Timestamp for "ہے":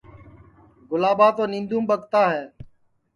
2.33-2.43